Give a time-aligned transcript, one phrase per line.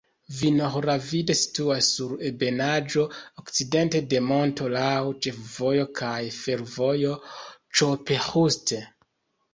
[0.35, 3.03] Vinohradiv situas sur ebenaĵo,
[3.41, 4.89] okcidente de monto, laŭ
[5.27, 8.79] ĉefvojo kaj fervojo Ĉop-Ĥust.